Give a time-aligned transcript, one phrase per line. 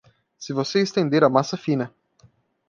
[0.35, 1.93] Se você estender a massa fina.